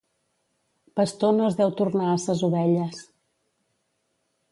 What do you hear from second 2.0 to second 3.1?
a ses ovelles.